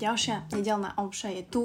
Ďalšia 0.00 0.48
nedelná 0.56 0.96
omša 0.96 1.28
je 1.36 1.44
tu. 1.44 1.62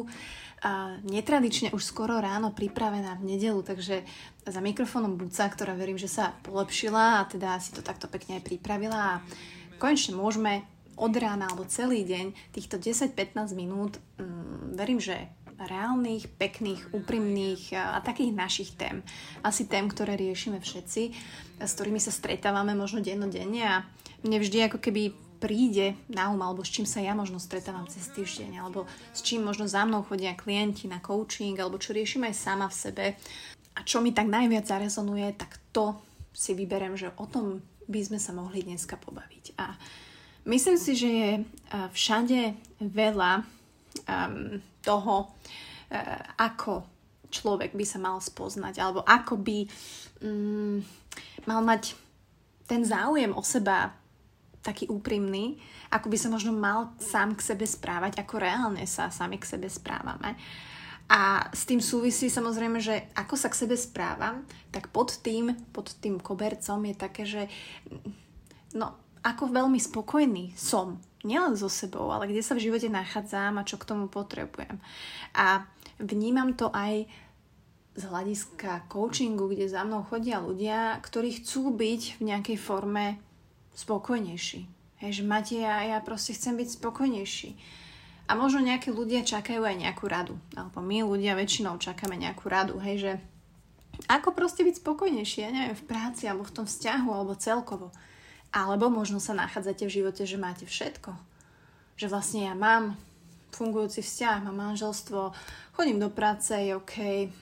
A 0.66 0.98
netradične 1.06 1.72
už 1.72 1.84
skoro 1.86 2.18
ráno 2.18 2.52
pripravená 2.52 3.22
v 3.22 3.38
nedelu, 3.38 3.62
takže 3.62 4.02
za 4.44 4.60
mikrofónom 4.60 5.14
Buca, 5.14 5.46
ktorá 5.46 5.78
verím, 5.78 5.96
že 5.96 6.10
sa 6.10 6.34
polepšila 6.42 7.22
a 7.22 7.28
teda 7.30 7.56
si 7.62 7.70
to 7.70 7.86
takto 7.86 8.10
pekne 8.10 8.42
aj 8.42 8.50
pripravila 8.50 8.98
a 8.98 9.22
konečne 9.78 10.18
môžeme 10.18 10.66
od 10.98 11.14
rána 11.14 11.52
alebo 11.52 11.70
celý 11.70 12.02
deň 12.08 12.56
týchto 12.56 12.82
10-15 12.82 13.54
minút, 13.54 14.00
um, 14.18 14.74
verím, 14.74 14.98
že 14.98 15.30
reálnych, 15.56 16.28
pekných, 16.36 16.92
úprimných 16.92 17.72
a 17.80 18.04
takých 18.04 18.36
našich 18.36 18.70
tém. 18.76 19.00
Asi 19.40 19.72
tém, 19.72 19.88
ktoré 19.88 20.20
riešime 20.20 20.60
všetci, 20.60 21.04
s 21.64 21.72
ktorými 21.80 22.00
sa 22.02 22.12
stretávame 22.12 22.76
možno 22.76 23.00
dennodenne 23.00 23.64
a 23.64 23.76
mne 24.26 24.44
vždy 24.44 24.68
ako 24.68 24.84
keby 24.84 25.16
príde 25.36 26.00
na 26.08 26.32
um, 26.32 26.40
alebo 26.40 26.64
s 26.64 26.72
čím 26.72 26.88
sa 26.88 27.04
ja 27.04 27.12
možno 27.12 27.38
stretávam 27.38 27.86
cez 27.92 28.08
týždeň, 28.16 28.64
alebo 28.64 28.88
s 29.12 29.20
čím 29.20 29.44
možno 29.44 29.68
za 29.68 29.84
mnou 29.84 30.08
chodia 30.08 30.34
klienti 30.34 30.88
na 30.88 31.04
coaching, 31.04 31.60
alebo 31.60 31.76
čo 31.76 31.92
riešim 31.92 32.24
aj 32.24 32.36
sama 32.36 32.68
v 32.72 32.80
sebe 32.80 33.06
a 33.76 33.80
čo 33.84 34.00
mi 34.00 34.16
tak 34.16 34.32
najviac 34.32 34.64
zarezonuje, 34.64 35.36
tak 35.36 35.60
to 35.76 36.00
si 36.32 36.56
vyberem, 36.56 36.96
že 36.96 37.12
o 37.20 37.28
tom 37.28 37.60
by 37.86 38.02
sme 38.02 38.20
sa 38.20 38.32
mohli 38.32 38.64
dneska 38.64 38.96
pobaviť. 38.96 39.60
A 39.60 39.76
myslím 40.48 40.80
si, 40.80 40.96
že 40.96 41.10
je 41.12 41.32
všade 41.72 42.56
veľa 42.82 43.44
um, 43.44 44.58
toho, 44.82 45.16
uh, 45.28 46.20
ako 46.40 46.88
človek 47.30 47.76
by 47.76 47.86
sa 47.86 48.00
mal 48.00 48.18
spoznať, 48.24 48.80
alebo 48.80 49.04
ako 49.04 49.36
by 49.44 49.60
um, 50.24 50.80
mal 51.44 51.60
mať 51.60 52.00
ten 52.66 52.82
záujem 52.82 53.36
o 53.36 53.44
seba 53.46 53.94
taký 54.66 54.90
úprimný, 54.90 55.62
ako 55.94 56.10
by 56.10 56.18
sa 56.18 56.34
možno 56.34 56.50
mal 56.50 56.98
sám 56.98 57.38
k 57.38 57.46
sebe 57.54 57.70
správať, 57.70 58.18
ako 58.18 58.42
reálne 58.42 58.82
sa 58.90 59.14
sami 59.14 59.38
k 59.38 59.46
sebe 59.46 59.70
správame. 59.70 60.34
A 61.06 61.54
s 61.54 61.70
tým 61.70 61.78
súvisí 61.78 62.34
samozrejme, 62.34 62.82
že 62.82 63.14
ako 63.14 63.38
sa 63.38 63.54
k 63.54 63.62
sebe 63.62 63.78
správam, 63.78 64.42
tak 64.74 64.90
pod 64.90 65.22
tým, 65.22 65.54
pod 65.70 65.94
tým 66.02 66.18
kobercom 66.18 66.82
je 66.82 66.96
také, 66.98 67.24
že 67.30 67.46
no, 68.74 68.98
ako 69.22 69.54
veľmi 69.54 69.78
spokojný 69.78 70.58
som. 70.58 70.98
Nielen 71.22 71.54
so 71.58 71.70
sebou, 71.70 72.10
ale 72.10 72.30
kde 72.30 72.42
sa 72.42 72.58
v 72.58 72.70
živote 72.70 72.90
nachádzam 72.90 73.62
a 73.62 73.66
čo 73.66 73.78
k 73.78 73.86
tomu 73.86 74.10
potrebujem. 74.10 74.82
A 75.38 75.66
vnímam 76.02 76.58
to 76.58 76.74
aj 76.74 77.06
z 77.96 78.04
hľadiska 78.06 78.90
coachingu, 78.92 79.50
kde 79.50 79.72
za 79.72 79.86
mnou 79.86 80.04
chodia 80.06 80.42
ľudia, 80.42 81.00
ktorí 81.02 81.42
chcú 81.42 81.74
byť 81.74 82.02
v 82.20 82.22
nejakej 82.34 82.58
forme 82.60 83.18
spokojnejší. 83.76 84.60
Hej, 85.04 85.22
že 85.22 85.24
máte, 85.28 85.60
ja, 85.60 85.84
ja 85.84 86.00
proste 86.00 86.32
chcem 86.32 86.56
byť 86.56 86.80
spokojnejší. 86.80 87.50
A 88.26 88.34
možno 88.34 88.64
nejakí 88.64 88.90
ľudia 88.90 89.22
čakajú 89.22 89.62
aj 89.62 89.76
nejakú 89.78 90.08
radu. 90.10 90.40
Alebo 90.58 90.82
my 90.82 91.06
ľudia 91.06 91.38
väčšinou 91.38 91.78
čakáme 91.78 92.18
nejakú 92.18 92.50
radu. 92.50 92.80
Hej, 92.82 92.96
že 92.98 93.12
ako 94.10 94.34
proste 94.34 94.66
byť 94.66 94.82
spokojnejší, 94.82 95.46
ja 95.46 95.52
neviem, 95.52 95.78
v 95.78 95.88
práci 95.88 96.26
alebo 96.26 96.48
v 96.48 96.56
tom 96.56 96.66
vzťahu 96.66 97.10
alebo 97.12 97.38
celkovo. 97.38 97.94
Alebo 98.56 98.88
možno 98.88 99.20
sa 99.20 99.36
nachádzate 99.36 99.84
v 99.86 99.96
živote, 100.02 100.24
že 100.24 100.40
máte 100.40 100.66
všetko. 100.66 101.12
Že 102.00 102.08
vlastne 102.10 102.48
ja 102.48 102.56
mám 102.56 102.96
fungujúci 103.56 104.04
vzťah, 104.04 104.52
mám 104.52 104.74
manželstvo, 104.74 105.32
chodím 105.80 105.96
do 105.96 106.12
práce, 106.12 106.52
je 106.52 106.76
OK, 106.76 106.96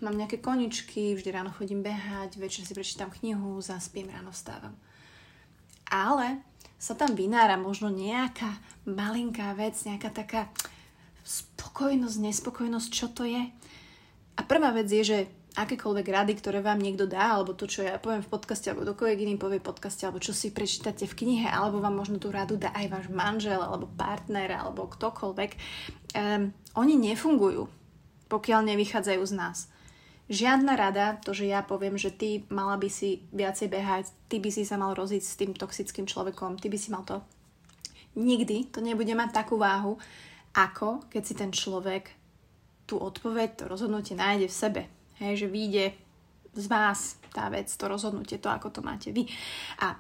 mám 0.06 0.14
nejaké 0.14 0.38
koničky, 0.38 1.18
vždy 1.18 1.30
ráno 1.34 1.50
chodím 1.50 1.82
behať, 1.82 2.38
večer 2.38 2.70
si 2.70 2.78
prečítam 2.78 3.10
knihu, 3.10 3.58
zaspím, 3.66 4.14
ráno 4.14 4.30
vstávam 4.30 4.78
ale 5.94 6.42
sa 6.82 6.98
tam 6.98 7.14
vynára 7.14 7.54
možno 7.54 7.94
nejaká 7.94 8.50
malinká 8.90 9.54
vec, 9.54 9.78
nejaká 9.86 10.10
taká 10.10 10.42
spokojnosť, 11.22 12.18
nespokojnosť, 12.20 12.90
čo 12.90 13.08
to 13.14 13.24
je. 13.30 13.46
A 14.34 14.42
prvá 14.42 14.74
vec 14.74 14.90
je, 14.90 15.04
že 15.06 15.20
akékoľvek 15.54 16.08
rady, 16.10 16.34
ktoré 16.42 16.66
vám 16.66 16.82
niekto 16.82 17.06
dá, 17.06 17.38
alebo 17.38 17.54
to, 17.54 17.70
čo 17.70 17.86
ja 17.86 18.02
poviem 18.02 18.26
v 18.26 18.32
podcaste, 18.34 18.74
alebo 18.74 18.90
dokoľvek 18.90 19.20
iný 19.22 19.38
povie 19.38 19.62
v 19.62 19.70
podcaste, 19.70 20.02
alebo 20.04 20.18
čo 20.18 20.34
si 20.34 20.50
prečítate 20.50 21.06
v 21.06 21.14
knihe, 21.14 21.46
alebo 21.46 21.78
vám 21.78 21.94
možno 21.94 22.18
tú 22.18 22.34
radu 22.34 22.58
dá 22.58 22.74
aj 22.74 22.90
váš 22.90 23.08
manžel, 23.14 23.62
alebo 23.62 23.86
partner, 23.94 24.50
alebo 24.50 24.90
ktokoľvek, 24.90 25.52
um, 26.18 26.50
oni 26.74 26.94
nefungujú, 26.98 27.70
pokiaľ 28.34 28.66
nevychádzajú 28.74 29.22
z 29.22 29.34
nás. 29.38 29.58
Žiadna 30.32 30.80
rada, 30.80 31.20
to, 31.20 31.36
že 31.36 31.52
ja 31.52 31.60
poviem, 31.60 32.00
že 32.00 32.08
ty 32.08 32.48
mala 32.48 32.80
by 32.80 32.88
si 32.88 33.28
viacej 33.36 33.68
behať, 33.68 34.06
ty 34.32 34.40
by 34.40 34.50
si 34.50 34.64
sa 34.64 34.80
mal 34.80 34.96
roziť 34.96 35.22
s 35.22 35.36
tým 35.36 35.52
toxickým 35.52 36.08
človekom, 36.08 36.56
ty 36.56 36.72
by 36.72 36.78
si 36.80 36.96
mal 36.96 37.04
to. 37.04 37.20
Nikdy 38.16 38.72
to 38.72 38.80
nebude 38.80 39.12
mať 39.12 39.36
takú 39.36 39.60
váhu, 39.60 40.00
ako 40.56 41.04
keď 41.12 41.24
si 41.28 41.34
ten 41.36 41.52
človek 41.52 42.14
tú 42.88 43.00
odpoveď, 43.00 43.60
to 43.60 43.64
rozhodnutie 43.68 44.16
nájde 44.16 44.48
v 44.48 44.56
sebe. 44.56 44.82
Hej, 45.20 45.44
že 45.44 45.48
vyjde 45.52 45.86
z 46.54 46.66
vás 46.70 47.18
tá 47.34 47.50
vec, 47.50 47.68
to 47.68 47.86
rozhodnutie, 47.90 48.38
to, 48.38 48.48
ako 48.48 48.70
to 48.70 48.82
máte 48.86 49.10
vy. 49.10 49.26
A 49.82 49.98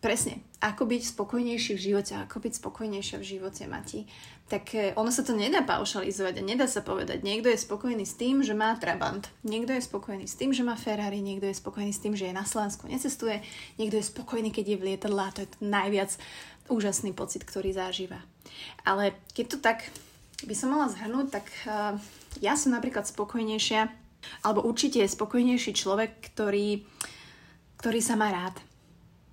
presne, 0.00 0.44
ako 0.60 0.88
byť 0.88 1.02
spokojnejší 1.16 1.72
v 1.76 1.84
živote, 1.92 2.12
ako 2.16 2.36
byť 2.42 2.52
spokojnejšia 2.60 3.16
v 3.20 3.28
živote, 3.36 3.62
Mati, 3.66 4.04
tak 4.46 4.76
e, 4.76 4.94
ono 4.94 5.10
sa 5.10 5.26
to 5.26 5.34
nedá 5.34 5.66
paušalizovať 5.66 6.34
a 6.38 6.46
nedá 6.46 6.70
sa 6.70 6.84
povedať. 6.84 7.24
Niekto 7.26 7.50
je 7.50 7.58
spokojný 7.58 8.06
s 8.06 8.14
tým, 8.14 8.44
že 8.46 8.54
má 8.54 8.76
Trabant, 8.78 9.26
niekto 9.42 9.74
je 9.74 9.82
spokojný 9.82 10.28
s 10.28 10.38
tým, 10.38 10.54
že 10.54 10.62
má 10.62 10.78
Ferrari, 10.78 11.18
niekto 11.18 11.50
je 11.50 11.56
spokojný 11.58 11.90
s 11.90 12.02
tým, 12.02 12.14
že 12.14 12.30
je 12.30 12.34
na 12.36 12.46
Slovensku, 12.46 12.86
necestuje, 12.86 13.42
niekto 13.80 13.98
je 13.98 14.06
spokojný, 14.06 14.54
keď 14.54 14.64
je 14.72 14.78
v 14.78 14.84
a 14.94 15.34
to 15.34 15.42
je 15.42 15.48
najviac 15.64 16.14
úžasný 16.70 17.10
pocit, 17.16 17.42
ktorý 17.42 17.74
zažíva. 17.74 18.20
Ale 18.86 19.16
keď 19.34 19.46
to 19.48 19.58
tak 19.58 19.90
by 20.44 20.54
som 20.54 20.74
mala 20.74 20.92
zhrnúť, 20.92 21.26
tak 21.32 21.46
uh, 21.64 21.96
ja 22.44 22.58
som 22.58 22.74
napríklad 22.74 23.08
spokojnejšia, 23.08 23.88
alebo 24.44 24.66
určite 24.66 25.00
je 25.00 25.14
spokojnejší 25.14 25.72
človek, 25.72 26.34
ktorý, 26.34 26.84
ktorý 27.80 28.00
sa 28.02 28.18
má 28.18 28.28
rád 28.28 28.58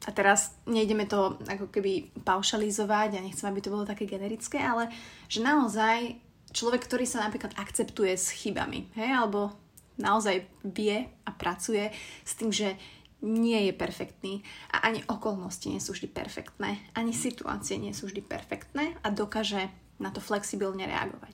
a 0.04 0.10
teraz 0.12 0.60
nejdeme 0.68 1.08
to 1.08 1.40
ako 1.48 1.72
keby 1.72 2.12
paušalizovať, 2.28 3.16
ja 3.16 3.22
nechcem, 3.24 3.48
aby 3.48 3.60
to 3.64 3.72
bolo 3.72 3.88
také 3.88 4.04
generické, 4.04 4.60
ale 4.60 4.92
že 5.32 5.40
naozaj 5.40 6.20
človek, 6.52 6.86
ktorý 6.86 7.08
sa 7.08 7.24
napríklad 7.24 7.56
akceptuje 7.56 8.14
s 8.14 8.36
chybami, 8.36 8.92
hej, 9.00 9.10
alebo 9.16 9.56
naozaj 9.98 10.44
vie 10.66 11.08
a 11.24 11.32
pracuje 11.32 11.88
s 12.26 12.34
tým, 12.36 12.52
že 12.52 12.76
nie 13.24 13.72
je 13.72 13.74
perfektný 13.74 14.44
a 14.76 14.84
ani 14.92 15.00
okolnosti 15.08 15.72
nie 15.72 15.80
sú 15.80 15.96
vždy 15.96 16.12
perfektné, 16.12 16.84
ani 16.92 17.16
situácie 17.16 17.80
nie 17.80 17.96
sú 17.96 18.12
vždy 18.12 18.20
perfektné 18.20 19.00
a 19.00 19.08
dokáže 19.08 19.72
na 20.04 20.12
to 20.12 20.20
flexibilne 20.20 20.84
reagovať. 20.84 21.32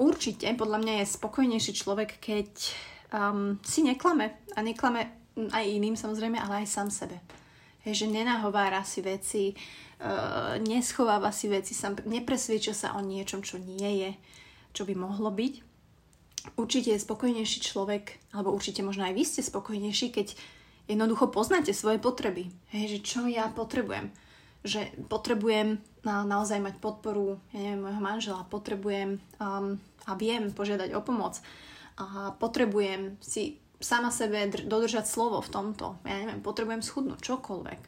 Určite, 0.00 0.50
podľa 0.58 0.78
mňa 0.82 0.94
je 1.04 1.14
spokojnejší 1.14 1.72
človek, 1.76 2.18
keď 2.18 2.50
um, 3.14 3.60
si 3.62 3.86
neklame 3.86 4.34
a 4.56 4.64
neklame 4.64 5.12
aj 5.36 5.64
iným 5.64 5.94
samozrejme, 5.94 6.40
ale 6.40 6.64
aj 6.64 6.72
sám 6.74 6.88
sebe. 6.90 7.22
Hej, 7.86 8.04
že 8.04 8.06
nenahovára 8.12 8.84
si 8.84 9.00
veci, 9.00 9.56
uh, 9.56 10.60
neschováva 10.60 11.32
si 11.32 11.48
veci, 11.48 11.72
sám, 11.72 12.04
nepresvieča 12.04 12.76
sa 12.76 12.88
o 12.96 13.00
niečom, 13.00 13.40
čo 13.40 13.56
nie 13.56 14.04
je, 14.04 14.10
čo 14.76 14.84
by 14.84 14.92
mohlo 14.92 15.32
byť. 15.32 15.54
Určite 16.56 16.96
je 16.96 17.04
spokojnejší 17.04 17.58
človek, 17.60 18.32
alebo 18.32 18.52
určite 18.52 18.80
možno 18.80 19.04
aj 19.04 19.16
vy 19.16 19.24
ste 19.24 19.40
spokojnejší, 19.44 20.12
keď 20.12 20.36
jednoducho 20.88 21.28
poznáte 21.28 21.70
svoje 21.76 22.00
potreby. 22.00 22.48
Hej, 22.72 22.96
že 22.96 22.98
čo 23.04 23.20
ja 23.28 23.48
potrebujem. 23.52 24.12
Že 24.60 25.08
potrebujem 25.08 25.80
na, 26.04 26.24
naozaj 26.24 26.60
mať 26.60 26.76
podporu, 26.80 27.40
ja 27.52 27.60
neviem, 27.60 27.80
môjho 27.80 28.02
manžela, 28.02 28.48
potrebujem 28.48 29.20
um, 29.40 29.76
a 30.04 30.12
viem 30.16 30.52
požiadať 30.52 30.96
o 30.96 31.00
pomoc. 31.00 31.40
A 32.00 32.32
potrebujem 32.36 33.20
si 33.20 33.60
sama 33.80 34.12
sebe 34.12 34.44
dr- 34.46 34.68
dodržať 34.68 35.08
slovo 35.08 35.40
v 35.40 35.50
tomto. 35.50 35.96
Ja 36.04 36.20
neviem, 36.20 36.44
potrebujem 36.44 36.84
schudnúť, 36.84 37.24
čokoľvek. 37.24 37.80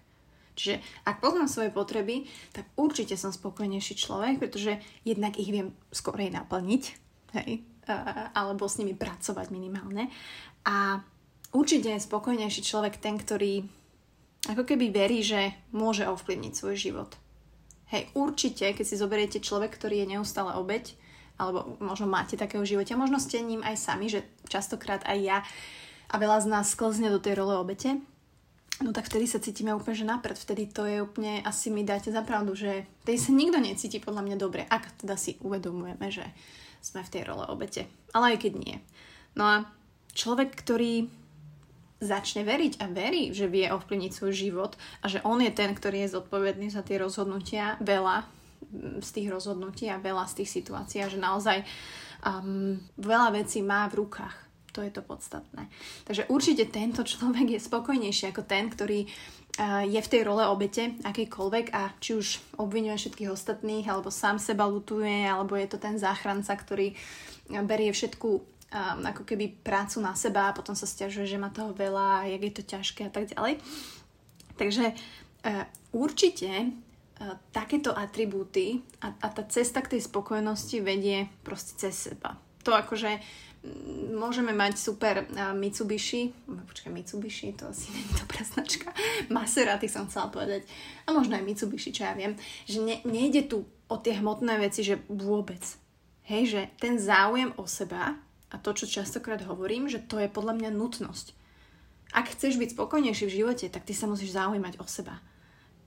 Čiže 0.53 0.85
ak 1.09 1.25
poznám 1.25 1.49
svoje 1.49 1.71
potreby, 1.73 2.29
tak 2.53 2.69
určite 2.77 3.17
som 3.17 3.33
spokojnejší 3.33 3.95
človek, 3.97 4.37
pretože 4.37 4.81
jednak 5.05 5.41
ich 5.41 5.49
viem 5.49 5.73
skorej 5.89 6.29
naplniť, 6.29 6.83
hej, 7.41 7.65
alebo 8.37 8.69
s 8.69 8.77
nimi 8.77 8.93
pracovať 8.93 9.49
minimálne. 9.49 10.13
A 10.69 11.01
určite 11.57 11.93
je 11.97 12.05
spokojnejší 12.05 12.61
človek 12.65 13.01
ten, 13.01 13.17
ktorý 13.17 13.65
ako 14.53 14.67
keby 14.67 14.93
verí, 14.93 15.25
že 15.25 15.57
môže 15.73 16.05
ovplyvniť 16.05 16.53
svoj 16.53 16.77
život. 16.77 17.11
Hej, 17.93 18.09
určite, 18.17 18.73
keď 18.73 18.85
si 18.85 19.01
zoberiete 19.01 19.39
človek, 19.41 19.73
ktorý 19.77 20.05
je 20.05 20.17
neustále 20.17 20.57
obeď, 20.57 20.97
alebo 21.41 21.81
možno 21.81 22.09
máte 22.09 22.37
takého 22.37 22.65
života, 22.65 22.93
možno 22.97 23.17
ste 23.17 23.41
ním 23.41 23.65
aj 23.65 23.77
sami, 23.81 24.13
že 24.13 24.25
častokrát 24.53 25.01
aj 25.09 25.19
ja 25.21 25.39
a 26.13 26.15
veľa 26.21 26.45
z 26.45 26.47
nás 26.53 26.77
sklzne 26.77 27.09
do 27.09 27.17
tej 27.17 27.41
role 27.41 27.57
obete, 27.57 27.97
no 28.85 28.93
tak 28.93 29.09
vtedy 29.09 29.25
sa 29.25 29.41
cítime 29.41 29.73
úplne, 29.73 29.97
že 29.97 30.07
napred. 30.07 30.37
Vtedy 30.37 30.69
to 30.69 30.85
je 30.85 31.01
úplne, 31.01 31.41
asi 31.43 31.73
mi 31.73 31.83
dáte 31.83 32.13
za 32.13 32.21
pravdu, 32.21 32.53
že 32.53 32.85
tej 33.09 33.17
sa 33.17 33.33
nikto 33.33 33.57
necíti 33.59 33.97
podľa 33.97 34.23
mňa 34.29 34.37
dobre, 34.37 34.69
ak 34.69 35.01
teda 35.01 35.17
si 35.17 35.41
uvedomujeme, 35.41 36.13
že 36.13 36.29
sme 36.85 37.01
v 37.01 37.13
tej 37.13 37.23
role 37.33 37.49
obete. 37.49 37.89
Ale 38.13 38.37
aj 38.37 38.45
keď 38.45 38.53
nie. 38.61 38.77
No 39.33 39.49
a 39.49 39.57
človek, 40.13 40.53
ktorý 40.53 41.09
začne 42.03 42.43
veriť 42.43 42.83
a 42.83 42.91
verí, 42.91 43.31
že 43.31 43.47
vie 43.47 43.71
ovplyvniť 43.71 44.11
svoj 44.11 44.33
život 44.35 44.75
a 45.01 45.07
že 45.07 45.23
on 45.23 45.39
je 45.39 45.55
ten, 45.55 45.71
ktorý 45.71 46.03
je 46.05 46.19
zodpovedný 46.19 46.69
za 46.69 46.83
tie 46.83 46.99
rozhodnutia 46.99 47.79
veľa, 47.79 48.27
z 48.99 49.09
tých 49.15 49.31
rozhodnutí 49.31 49.87
a 49.87 50.03
veľa 50.03 50.27
z 50.27 50.43
tých 50.43 50.51
situácií 50.51 50.99
a 50.99 51.09
že 51.09 51.23
naozaj 51.23 51.63
um, 52.27 52.75
veľa 52.99 53.39
vecí 53.39 53.63
má 53.63 53.87
v 53.87 54.03
rukách. 54.03 54.35
To 54.73 54.81
je 54.81 54.89
to 54.89 55.05
podstatné. 55.05 55.69
Takže 56.09 56.33
určite 56.33 56.65
tento 56.73 57.05
človek 57.05 57.57
je 57.57 57.61
spokojnejší 57.61 58.33
ako 58.33 58.43
ten, 58.49 58.73
ktorý 58.73 59.05
uh, 59.05 59.85
je 59.85 60.01
v 60.01 60.11
tej 60.11 60.23
role 60.25 60.41
obete 60.49 60.97
akýkoľvek 61.05 61.77
a 61.77 61.93
či 62.01 62.17
už 62.17 62.41
obvinuje 62.57 62.97
všetkých 62.97 63.33
ostatných, 63.33 63.85
alebo 63.85 64.09
sám 64.09 64.41
seba 64.41 64.65
lutuje, 64.65 65.29
alebo 65.29 65.55
je 65.61 65.69
to 65.69 65.77
ten 65.77 66.01
záchranca, 66.01 66.57
ktorý 66.57 66.97
berie 67.69 67.93
všetku 67.93 68.29
um, 68.33 68.43
ako 69.05 69.29
keby 69.29 69.61
prácu 69.61 70.01
na 70.01 70.17
seba 70.17 70.49
a 70.49 70.57
potom 70.57 70.73
sa 70.73 70.89
stiažuje, 70.89 71.29
že 71.29 71.37
má 71.37 71.53
toho 71.53 71.77
veľa 71.77 72.33
jak 72.33 72.43
je 72.43 72.53
to 72.57 72.63
ťažké 72.65 73.03
a 73.09 73.13
tak 73.13 73.29
ďalej. 73.29 73.61
Takže 74.57 74.95
určite 75.91 76.71
takéto 77.51 77.91
atribúty 77.95 78.83
a, 79.03 79.11
a 79.11 79.27
tá 79.31 79.43
cesta 79.47 79.83
k 79.83 79.99
tej 79.99 80.07
spokojnosti 80.07 80.79
vedie 80.83 81.27
proste 81.43 81.75
cez 81.79 82.11
seba. 82.11 82.39
To 82.63 82.71
akože 82.75 83.19
môžeme 84.11 84.51
mať 84.51 84.75
super 84.75 85.23
Mitsubishi, 85.55 86.35
počkaj, 86.51 86.91
Mitsubishi, 86.91 87.55
to 87.55 87.71
asi 87.71 87.95
nie 87.95 88.03
je 88.03 88.19
dobrá 88.19 88.43
značka, 88.43 88.89
Maserati 89.35 89.87
som 89.87 90.11
chcela 90.11 90.35
povedať, 90.35 90.67
a 91.07 91.15
možno 91.15 91.39
aj 91.39 91.47
Mitsubishi, 91.47 91.95
čo 91.95 92.03
ja 92.03 92.15
viem, 92.19 92.35
že 92.67 92.83
ne, 92.83 92.99
nejde 93.07 93.47
tu 93.47 93.63
o 93.87 93.97
tie 94.03 94.19
hmotné 94.19 94.59
veci, 94.59 94.83
že 94.83 94.99
vôbec. 95.07 95.63
Hej, 96.27 96.43
že 96.55 96.61
ten 96.79 96.99
záujem 96.99 97.55
o 97.59 97.67
seba 97.67 98.19
a 98.51 98.57
to, 98.59 98.75
čo 98.75 98.87
častokrát 98.91 99.43
hovorím, 99.47 99.87
že 99.87 100.03
to 100.03 100.19
je 100.19 100.31
podľa 100.31 100.59
mňa 100.59 100.71
nutnosť. 100.75 101.35
Ak 102.13 102.31
chceš 102.35 102.61
byť 102.61 102.77
spokojnejší 102.77 103.25
v 103.27 103.37
živote, 103.43 103.67
tak 103.73 103.89
ty 103.89 103.97
sa 103.97 104.05
musíš 104.05 104.37
zaujímať 104.37 104.79
o 104.79 104.87
seba. 104.87 105.19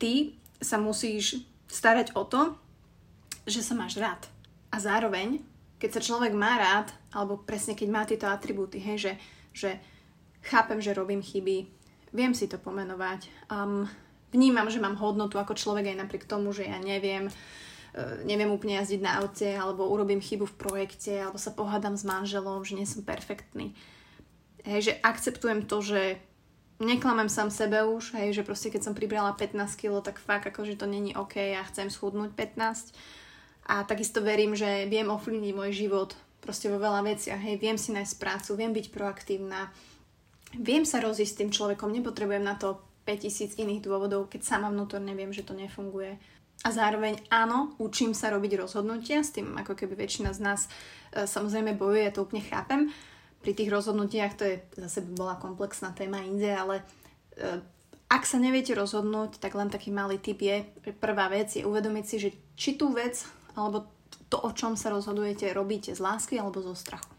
Ty 0.01 0.33
sa 0.57 0.81
musíš 0.81 1.45
starať 1.69 2.17
o 2.17 2.25
to, 2.25 2.57
že 3.45 3.61
sa 3.61 3.77
máš 3.77 4.01
rád. 4.01 4.25
A 4.73 4.81
zároveň 4.81 5.39
keď 5.79 5.89
sa 5.99 6.01
človek 6.01 6.31
má 6.31 6.55
rád, 6.55 6.87
alebo 7.11 7.39
presne 7.41 7.75
keď 7.75 7.87
má 7.91 8.01
tieto 8.07 8.27
atribúty, 8.31 8.79
hej, 8.79 8.97
že, 8.97 9.13
že 9.51 9.69
chápem, 10.45 10.79
že 10.79 10.95
robím 10.95 11.19
chyby, 11.19 11.67
viem 12.15 12.31
si 12.31 12.47
to 12.47 12.55
pomenovať, 12.55 13.27
um, 13.51 13.83
vnímam, 14.31 14.71
že 14.71 14.79
mám 14.79 14.95
hodnotu 14.95 15.35
ako 15.35 15.55
človek 15.55 15.91
aj 15.91 15.99
napriek 15.99 16.23
tomu, 16.23 16.55
že 16.55 16.63
ja 16.63 16.79
neviem, 16.79 17.27
uh, 17.27 18.15
neviem 18.23 18.47
úplne 18.47 18.79
jazdiť 18.79 19.01
na 19.03 19.19
aute, 19.19 19.51
alebo 19.51 19.91
urobím 19.91 20.23
chybu 20.23 20.47
v 20.47 20.59
projekte, 20.59 21.11
alebo 21.19 21.35
sa 21.35 21.51
pohádam 21.51 21.99
s 21.99 22.07
manželom, 22.07 22.63
že 22.63 22.79
nie 22.79 22.87
som 22.87 23.03
perfektný. 23.03 23.75
Hej, 24.63 24.81
že 24.81 24.93
akceptujem 25.03 25.67
to, 25.67 25.83
že 25.83 26.17
neklamem 26.79 27.27
sám 27.31 27.51
sebe 27.51 27.83
už, 27.83 28.15
hej, 28.19 28.35
že 28.35 28.43
proste 28.43 28.71
keď 28.71 28.81
som 28.83 28.97
pribrala 28.97 29.35
15 29.35 29.55
kg, 29.79 30.03
tak 30.03 30.19
fakt 30.19 30.47
akože 30.47 30.75
to 30.75 30.87
není 30.87 31.15
OK 31.15 31.39
ja 31.39 31.63
chcem 31.67 31.87
schudnúť 31.87 32.35
15 32.35 32.95
a 33.65 33.81
takisto 33.83 34.21
verím, 34.21 34.53
že 34.53 34.85
viem 34.85 35.09
ovplyvniť 35.09 35.53
môj 35.57 35.71
život 35.73 36.13
proste 36.37 36.69
vo 36.69 36.77
veľa 36.77 37.01
veciach. 37.01 37.41
Hej, 37.41 37.57
viem 37.57 37.77
si 37.81 37.89
nájsť 37.89 38.21
prácu, 38.21 38.49
viem 38.53 38.69
byť 38.69 38.85
proaktívna, 38.93 39.73
viem 40.53 40.85
sa 40.85 41.01
rozísť 41.01 41.33
s 41.33 41.39
tým 41.41 41.49
človekom, 41.49 41.89
nepotrebujem 41.89 42.45
na 42.45 42.53
to 42.53 42.77
5000 43.09 43.57
iných 43.57 43.81
dôvodov, 43.81 44.29
keď 44.29 44.41
sama 44.45 44.69
vnútorne 44.69 45.13
viem, 45.17 45.33
že 45.33 45.45
to 45.45 45.57
nefunguje. 45.57 46.17
A 46.65 46.69
zároveň 46.73 47.21
áno, 47.29 47.77
učím 47.77 48.17
sa 48.17 48.33
robiť 48.33 48.57
rozhodnutia, 48.61 49.21
s 49.21 49.33
tým 49.33 49.53
ako 49.57 49.77
keby 49.77 49.93
väčšina 49.93 50.33
z 50.33 50.39
nás 50.41 50.65
e, 51.13 51.25
samozrejme 51.29 51.77
bojuje, 51.77 52.09
ja 52.09 52.13
to 52.13 52.25
úplne 52.25 52.41
chápem. 52.41 52.89
Pri 53.45 53.53
tých 53.53 53.69
rozhodnutiach 53.69 54.33
to 54.33 54.49
je 54.49 54.55
zase 54.81 55.05
bola 55.13 55.37
komplexná 55.37 55.93
téma 55.93 56.25
inde, 56.25 56.49
ale 56.49 56.81
e, 57.37 57.61
ak 58.09 58.23
sa 58.25 58.41
neviete 58.41 58.73
rozhodnúť, 58.73 59.37
tak 59.37 59.53
len 59.53 59.69
taký 59.69 59.93
malý 59.93 60.17
tip 60.17 60.41
je, 60.41 60.65
prvá 60.97 61.29
vec 61.29 61.53
je 61.53 61.65
uvedomiť 61.65 62.05
si, 62.05 62.15
že 62.17 62.29
či 62.57 62.77
tú 62.79 62.89
vec 62.93 63.21
alebo 63.55 63.87
to, 64.29 64.37
o 64.39 64.51
čom 64.51 64.75
sa 64.75 64.91
rozhodujete, 64.91 65.49
robíte 65.55 65.95
z 65.95 65.99
lásky 66.03 66.39
alebo 66.39 66.61
zo 66.61 66.75
strachu. 66.75 67.11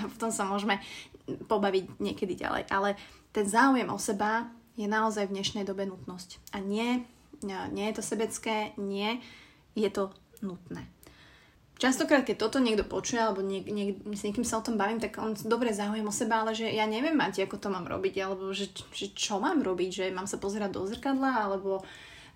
A 0.00 0.08
v 0.08 0.16
tom 0.16 0.32
sa 0.32 0.48
môžeme 0.48 0.80
pobaviť 1.28 2.00
niekedy 2.00 2.34
ďalej. 2.34 2.66
Ale 2.72 2.96
ten 3.30 3.44
záujem 3.44 3.88
o 3.92 3.98
seba 4.00 4.48
je 4.74 4.88
naozaj 4.88 5.28
v 5.28 5.36
dnešnej 5.36 5.64
dobe 5.68 5.84
nutnosť. 5.84 6.56
A 6.56 6.64
nie, 6.64 7.04
nie 7.44 7.86
je 7.92 7.96
to 8.00 8.02
sebecké, 8.02 8.72
nie, 8.80 9.20
je 9.76 9.88
to 9.92 10.12
nutné. 10.40 10.88
Častokrát, 11.82 12.22
keď 12.22 12.46
toto 12.46 12.62
niekto 12.62 12.86
počuje, 12.86 13.18
alebo 13.18 13.42
niek- 13.42 13.66
niek- 13.66 13.98
s 14.14 14.22
niekým 14.22 14.46
sa 14.46 14.62
o 14.62 14.64
tom 14.64 14.78
bavím, 14.78 15.02
tak 15.02 15.18
on 15.18 15.34
dobre 15.34 15.74
záujem 15.74 16.06
o 16.06 16.14
seba, 16.14 16.46
ale 16.46 16.54
že 16.54 16.70
ja 16.70 16.86
neviem 16.86 17.16
mať, 17.18 17.42
ako 17.42 17.58
to 17.58 17.68
mám 17.74 17.90
robiť, 17.90 18.22
alebo 18.22 18.54
že, 18.54 18.70
že 18.94 19.10
čo 19.10 19.42
mám 19.42 19.58
robiť, 19.66 19.90
že 19.90 20.04
mám 20.14 20.30
sa 20.30 20.38
pozerať 20.38 20.78
do 20.78 20.86
zrkadla, 20.86 21.42
alebo 21.42 21.82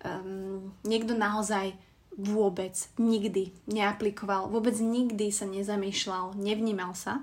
um, 0.03 0.75
niekto 0.83 1.15
naozaj 1.15 1.71
vôbec 2.17 2.73
nikdy 2.97 3.53
neaplikoval, 3.69 4.49
vôbec 4.49 4.73
nikdy 4.81 5.29
sa 5.29 5.45
nezamýšľal, 5.45 6.33
nevnímal 6.33 6.97
sa. 6.97 7.21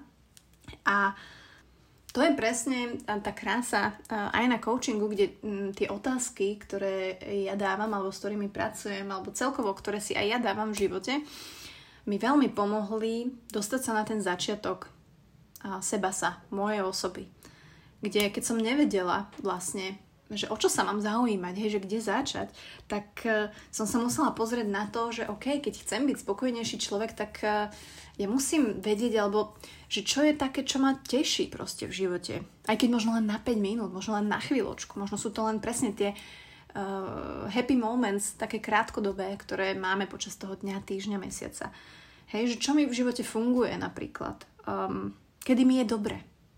A 0.87 1.19
to 2.15 2.23
je 2.23 2.31
presne 2.39 3.03
tá 3.03 3.35
krása 3.35 3.99
aj 4.07 4.47
na 4.47 4.63
coachingu, 4.63 5.11
kde 5.11 5.35
tie 5.75 5.91
otázky, 5.91 6.63
ktoré 6.63 7.19
ja 7.43 7.59
dávam, 7.59 7.91
alebo 7.91 8.15
s 8.15 8.23
ktorými 8.23 8.55
pracujem, 8.55 9.03
alebo 9.11 9.35
celkovo, 9.35 9.75
ktoré 9.75 9.99
si 9.99 10.15
aj 10.15 10.27
ja 10.31 10.39
dávam 10.39 10.71
v 10.71 10.87
živote, 10.87 11.27
mi 12.07 12.15
veľmi 12.15 12.55
pomohli 12.55 13.35
dostať 13.51 13.81
sa 13.83 13.93
na 13.99 14.07
ten 14.07 14.23
začiatok 14.23 14.87
seba 15.83 16.15
sa, 16.15 16.39
mojej 16.55 16.87
osoby. 16.87 17.27
Kde 17.99 18.31
keď 18.31 18.43
som 18.47 18.63
nevedela 18.63 19.27
vlastne, 19.43 19.99
že 20.33 20.49
o 20.49 20.57
čo 20.57 20.73
sa 20.73 20.89
mám 20.89 21.05
zaujímať, 21.05 21.55
hej, 21.61 21.71
že 21.77 21.83
kde 21.85 21.99
začať, 22.01 22.49
tak 22.89 23.09
uh, 23.29 23.53
som 23.69 23.85
sa 23.85 24.01
musela 24.01 24.33
pozrieť 24.33 24.69
na 24.69 24.89
to, 24.89 25.13
že 25.13 25.29
OK, 25.29 25.61
keď 25.61 25.85
chcem 25.85 26.09
byť 26.09 26.25
spokojnejší 26.25 26.77
človek, 26.81 27.13
tak 27.13 27.45
uh, 27.45 27.69
ja 28.17 28.27
musím 28.31 28.81
vedieť, 28.81 29.21
alebo 29.21 29.59
že 29.93 30.07
čo 30.07 30.25
je 30.25 30.33
také, 30.33 30.65
čo 30.65 30.81
ma 30.81 30.97
teší 30.97 31.53
proste 31.53 31.85
v 31.85 32.07
živote. 32.07 32.41
Aj 32.65 32.77
keď 32.79 32.89
možno 32.97 33.19
len 33.21 33.29
na 33.29 33.37
5 33.37 33.59
minút, 33.61 33.91
možno 33.93 34.17
len 34.17 34.31
na 34.31 34.41
chvíľočku, 34.41 34.97
možno 34.97 35.21
sú 35.21 35.29
to 35.29 35.45
len 35.45 35.61
presne 35.61 35.93
tie 35.93 36.17
uh, 36.17 37.45
happy 37.53 37.77
moments, 37.77 38.35
také 38.41 38.59
krátkodobé, 38.65 39.35
ktoré 39.37 39.77
máme 39.77 40.09
počas 40.09 40.41
toho 40.41 40.57
dňa, 40.57 40.83
týždňa, 40.83 41.19
mesiaca. 41.21 41.69
Hej, 42.33 42.57
že 42.57 42.63
čo 42.65 42.73
mi 42.73 42.89
v 42.89 42.97
živote 42.97 43.21
funguje 43.21 43.77
napríklad. 43.77 44.41
Um, 44.65 45.13
kedy 45.45 45.63
mi 45.63 45.85
je 45.85 45.87
dobre, 45.93 46.17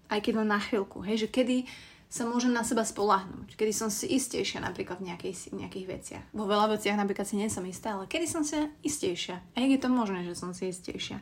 aj 0.09 0.23
keď 0.23 0.45
len 0.45 0.49
na 0.55 0.63
chvíľku. 0.63 1.03
Hej, 1.03 1.27
že 1.27 1.29
kedy 1.35 1.67
sa 2.07 2.23
môžem 2.23 2.55
na 2.55 2.63
seba 2.63 2.87
spolahnúť, 2.87 3.59
kedy 3.59 3.73
som 3.75 3.91
si 3.91 4.07
istejšia 4.15 4.63
napríklad 4.63 5.03
v 5.03 5.11
nejakej, 5.11 5.53
nejakých 5.53 5.87
veciach. 5.87 6.25
Vo 6.31 6.47
veľa 6.47 6.79
veciach 6.79 6.95
napríklad 6.95 7.27
si 7.27 7.35
nie 7.35 7.51
som 7.51 7.67
istá, 7.67 7.99
ale 7.99 8.07
kedy 8.07 8.27
som 8.31 8.43
si 8.47 8.57
istejšia. 8.87 9.43
A 9.53 9.57
jak 9.67 9.71
je 9.75 9.83
to 9.83 9.91
možné, 9.91 10.23
že 10.23 10.39
som 10.39 10.55
si 10.55 10.71
istejšia? 10.71 11.19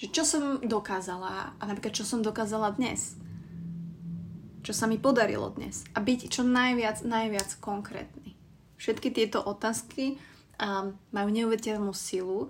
Že 0.00 0.06
čo 0.10 0.22
som 0.24 0.42
dokázala 0.64 1.54
a 1.60 1.62
napríklad 1.68 1.94
čo 1.94 2.08
som 2.08 2.24
dokázala 2.24 2.72
dnes? 2.74 3.14
Čo 4.64 4.72
sa 4.72 4.88
mi 4.88 4.96
podarilo 4.96 5.52
dnes? 5.52 5.84
A 5.92 6.00
byť 6.00 6.32
čo 6.32 6.40
najviac, 6.40 7.04
najviac 7.04 7.60
konkrétny. 7.60 8.32
Všetky 8.80 9.12
tieto 9.12 9.44
otázky 9.44 10.16
um, 10.56 10.96
majú 11.12 11.28
neuveriteľnú 11.30 11.92
silu, 11.92 12.48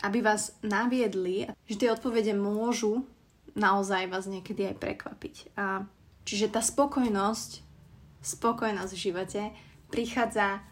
aby 0.00 0.24
vás 0.24 0.56
naviedli, 0.64 1.52
že 1.68 1.76
tie 1.76 1.92
odpovede 1.92 2.32
môžu 2.32 3.04
naozaj 3.52 4.08
vás 4.08 4.24
niekedy 4.24 4.72
aj 4.72 4.76
prekvapiť. 4.80 5.36
A 5.60 5.84
Čiže 6.24 6.52
tá 6.52 6.60
spokojnosť, 6.60 7.50
spokojnosť 8.20 8.92
v 8.92 9.02
živote 9.02 9.42
prichádza, 9.90 10.62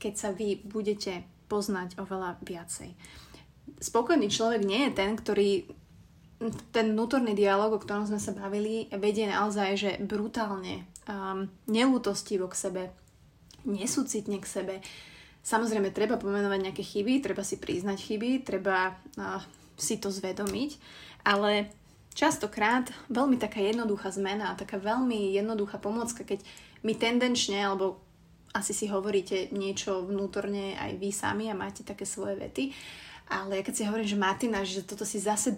keď 0.00 0.12
sa 0.16 0.30
vy 0.34 0.60
budete 0.64 1.24
poznať 1.50 1.98
oveľa 1.98 2.38
viacej. 2.42 2.94
Spokojný 3.80 4.28
človek 4.30 4.62
nie 4.62 4.88
je 4.88 4.92
ten, 4.96 5.14
ktorý 5.14 5.66
ten 6.72 6.96
vnútorný 6.96 7.36
dialog, 7.36 7.76
o 7.76 7.82
ktorom 7.82 8.08
sme 8.08 8.16
sa 8.16 8.32
bavili, 8.32 8.88
vedie 8.96 9.28
naozaj, 9.28 9.68
že 9.76 9.90
brutálne, 10.00 10.88
um, 11.04 11.52
neútostivo 11.68 12.48
k 12.48 12.56
sebe, 12.56 12.82
nesúcitne 13.68 14.40
k 14.40 14.48
sebe. 14.48 14.74
Samozrejme, 15.44 15.92
treba 15.92 16.16
pomenovať 16.16 16.60
nejaké 16.64 16.80
chyby, 16.80 17.20
treba 17.20 17.44
si 17.44 17.60
priznať 17.60 18.00
chyby, 18.00 18.30
treba 18.40 18.96
uh, 19.20 19.44
si 19.76 20.00
to 20.00 20.08
zvedomiť, 20.08 20.80
ale 21.28 21.68
častokrát 22.14 22.90
veľmi 23.08 23.38
taká 23.38 23.62
jednoduchá 23.62 24.10
zmena, 24.10 24.58
taká 24.58 24.76
veľmi 24.76 25.34
jednoduchá 25.34 25.78
pomocka, 25.78 26.26
keď 26.26 26.42
my 26.82 26.92
tendenčne, 26.96 27.60
alebo 27.60 28.00
asi 28.50 28.74
si 28.74 28.90
hovoríte 28.90 29.54
niečo 29.54 30.02
vnútorne 30.02 30.74
aj 30.74 30.98
vy 30.98 31.10
sami 31.14 31.46
a 31.46 31.54
máte 31.54 31.86
také 31.86 32.02
svoje 32.02 32.34
vety, 32.34 32.74
ale 33.30 33.62
keď 33.62 33.74
si 33.74 33.86
hovorím, 33.86 34.10
že 34.10 34.18
Martina, 34.18 34.66
že 34.66 34.82
toto 34.82 35.06
si 35.06 35.22
zase 35.22 35.54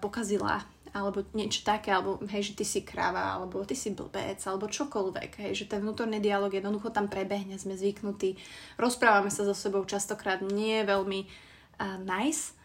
pokazila, 0.00 0.64
alebo 0.92 1.24
niečo 1.36 1.64
také, 1.64 1.92
alebo 1.92 2.20
hej, 2.28 2.52
že 2.52 2.56
ty 2.56 2.64
si 2.64 2.80
krava, 2.84 3.36
alebo 3.36 3.64
ty 3.64 3.76
si 3.76 3.92
blbec, 3.92 4.40
alebo 4.44 4.68
čokoľvek, 4.68 5.48
hej, 5.48 5.52
že 5.64 5.68
ten 5.68 5.80
vnútorný 5.84 6.20
dialog 6.20 6.52
jednoducho 6.52 6.92
tam 6.92 7.08
prebehne, 7.08 7.60
sme 7.60 7.76
zvyknutí, 7.76 8.36
rozprávame 8.80 9.28
sa 9.28 9.44
so 9.44 9.52
sebou 9.52 9.84
častokrát 9.84 10.40
nie 10.40 10.80
veľmi 10.84 11.20
uh, 11.24 12.00
nice, 12.00 12.56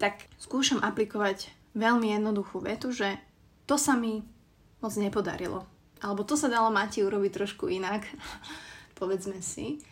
tak 0.00 0.28
skúšam 0.40 0.80
aplikovať 0.80 1.52
veľmi 1.74 2.14
jednoduchú 2.14 2.62
vetu, 2.62 2.94
že 2.94 3.18
to 3.66 3.74
sa 3.74 3.98
mi 3.98 4.22
moc 4.78 4.94
nepodarilo. 4.94 5.66
Alebo 6.00 6.22
to 6.26 6.36
sa 6.38 6.52
dalo 6.52 6.68
Mati 6.68 7.02
urobiť 7.02 7.32
trošku 7.32 7.68
inak, 7.68 8.06
povedzme 9.00 9.42
si. 9.42 9.82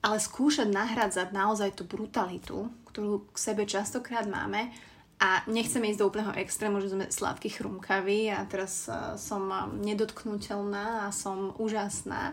ale 0.00 0.16
skúšať 0.16 0.72
nahradzať 0.72 1.28
naozaj 1.30 1.76
tú 1.76 1.84
brutalitu, 1.84 2.72
ktorú 2.88 3.28
k 3.30 3.36
sebe 3.36 3.68
častokrát 3.68 4.24
máme 4.24 4.72
a 5.20 5.44
nechceme 5.44 5.92
ísť 5.92 6.00
do 6.00 6.08
úplného 6.08 6.32
extrému, 6.40 6.80
že 6.80 6.88
sme 6.88 7.12
sladkí 7.12 7.52
chrumkaví 7.52 8.32
a 8.32 8.48
teraz 8.48 8.88
uh, 8.88 9.20
som 9.20 9.52
nedotknutelná 9.84 11.04
a 11.04 11.08
som 11.12 11.52
úžasná. 11.60 12.32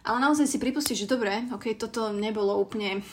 Ale 0.00 0.18
naozaj 0.24 0.48
si 0.48 0.56
pripustiť, 0.56 1.04
že 1.04 1.10
dobre, 1.12 1.44
ok, 1.52 1.76
toto 1.76 2.08
nebolo 2.16 2.56
úplne 2.56 3.04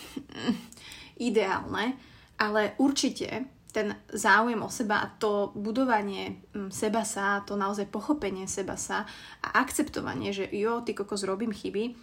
ideálne, 1.27 2.00
ale 2.39 2.79
určite 2.79 3.43
ten 3.74 3.98
záujem 4.13 4.62
o 4.62 4.70
seba 4.70 5.01
a 5.01 5.10
to 5.10 5.50
budovanie 5.58 6.46
mm, 6.53 6.70
seba 6.70 7.01
sa, 7.01 7.42
to 7.42 7.58
naozaj 7.58 7.89
pochopenie 7.89 8.46
seba 8.46 8.77
sa 8.77 9.10
a 9.42 9.58
akceptovanie, 9.65 10.30
že 10.30 10.46
jo, 10.53 10.86
ty 10.86 10.94
kokos 10.94 11.25
robím 11.25 11.50
chyby, 11.50 11.98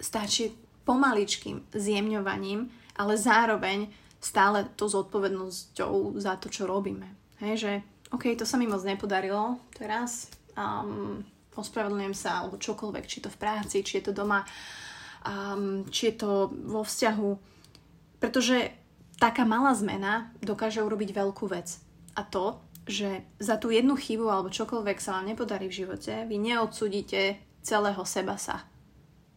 stačí 0.00 0.56
pomaličkým 0.88 1.68
zjemňovaním, 1.76 2.72
ale 2.96 3.20
zároveň 3.20 3.92
stále 4.16 4.64
to 4.80 4.88
zodpovednosťou 4.88 6.16
za 6.16 6.40
to, 6.40 6.48
čo 6.48 6.64
robíme. 6.64 7.06
Hej, 7.44 7.54
že 7.56 7.72
OK, 8.16 8.32
to 8.32 8.48
sa 8.48 8.56
mi 8.56 8.64
moc 8.64 8.80
nepodarilo 8.80 9.60
teraz, 9.76 10.32
um, 10.56 11.20
ospravedlňujem 11.52 12.16
sa, 12.16 12.42
alebo 12.42 12.56
čokoľvek, 12.56 13.04
či 13.04 13.20
to 13.20 13.28
v 13.28 13.40
práci, 13.40 13.84
či 13.84 14.00
je 14.00 14.08
to 14.08 14.16
doma, 14.16 14.40
um, 15.28 15.84
či 15.92 16.10
je 16.10 16.14
to 16.16 16.48
vo 16.64 16.80
vzťahu. 16.80 17.30
Pretože 18.20 18.79
taká 19.20 19.44
malá 19.44 19.76
zmena 19.76 20.32
dokáže 20.40 20.80
urobiť 20.80 21.12
veľkú 21.12 21.44
vec. 21.52 21.76
A 22.16 22.24
to, 22.24 22.58
že 22.88 23.22
za 23.36 23.60
tú 23.60 23.68
jednu 23.70 23.94
chybu 23.94 24.26
alebo 24.26 24.48
čokoľvek 24.50 24.98
sa 24.98 25.20
vám 25.20 25.30
nepodarí 25.30 25.68
v 25.68 25.84
živote, 25.84 26.26
vy 26.26 26.36
neodsudíte 26.40 27.38
celého 27.60 28.02
seba 28.08 28.40
sa. 28.40 28.64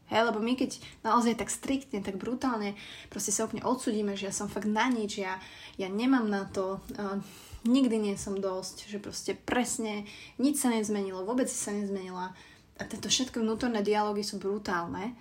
Hej, 0.08 0.32
lebo 0.32 0.40
my 0.40 0.56
keď 0.56 0.80
naozaj 1.04 1.36
tak 1.40 1.52
striktne, 1.52 2.00
tak 2.00 2.20
brutálne 2.20 2.76
proste 3.12 3.36
sa 3.36 3.46
úplne 3.48 3.64
odsudíme, 3.64 4.16
že 4.16 4.32
ja 4.32 4.34
som 4.36 4.52
fakt 4.52 4.68
na 4.68 4.88
nič, 4.88 5.20
ja, 5.20 5.40
ja 5.76 5.88
nemám 5.92 6.28
na 6.28 6.48
to, 6.48 6.80
uh, 7.00 7.20
nikdy 7.68 8.00
nie 8.00 8.16
som 8.20 8.40
dosť, 8.40 8.88
že 8.88 8.98
proste 9.00 9.32
presne 9.36 10.08
nič 10.40 10.60
sa 10.60 10.72
nezmenilo, 10.72 11.28
vôbec 11.28 11.48
sa 11.48 11.72
nezmenila. 11.72 12.36
A 12.80 12.82
tieto 12.90 13.08
všetky 13.08 13.40
vnútorné 13.40 13.86
dialógy 13.86 14.26
sú 14.26 14.42
brutálne, 14.42 15.16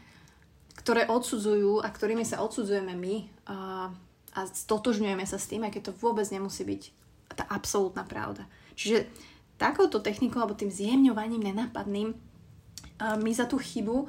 ktoré 0.76 1.06
odsudzujú 1.06 1.84
a 1.84 1.88
ktorými 1.88 2.26
sa 2.26 2.42
odsudzujeme 2.42 2.94
my. 2.96 3.14
Uh, 3.46 3.88
a 4.32 4.48
stotožňujeme 4.48 5.24
sa 5.28 5.36
s 5.36 5.48
tým, 5.48 5.64
aj 5.64 5.76
keď 5.76 5.82
to 5.92 5.98
vôbec 6.00 6.24
nemusí 6.32 6.64
byť 6.64 6.82
tá 7.32 7.44
absolútna 7.48 8.04
pravda. 8.04 8.44
Čiže 8.76 9.08
takouto 9.56 10.00
technikou 10.00 10.40
alebo 10.40 10.56
tým 10.56 10.72
zjemňovaním 10.72 11.52
nenápadným 11.52 12.16
my 13.02 13.32
za 13.34 13.48
tú 13.48 13.58
chybu 13.58 14.08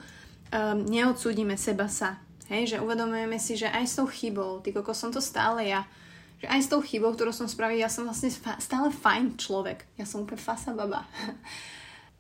neodsúdime 0.86 1.58
seba 1.58 1.90
sa. 1.90 2.22
Hej, 2.52 2.76
že 2.76 2.84
uvedomujeme 2.84 3.40
si, 3.40 3.56
že 3.56 3.72
aj 3.72 3.86
s 3.88 3.96
tou 3.98 4.06
chybou, 4.06 4.60
ty 4.60 4.76
koko 4.76 4.92
som 4.92 5.10
to 5.10 5.24
stále 5.24 5.64
ja, 5.64 5.88
že 6.44 6.52
aj 6.52 6.60
s 6.60 6.68
tou 6.68 6.84
chybou, 6.84 7.16
ktorú 7.16 7.32
som 7.32 7.48
spravil, 7.48 7.80
ja 7.80 7.88
som 7.88 8.04
vlastne 8.04 8.28
stále 8.60 8.92
fajn 8.92 9.40
človek. 9.40 9.88
Ja 9.96 10.04
som 10.04 10.28
úplne 10.28 10.44
fasa 10.44 10.76
baba. 10.76 11.08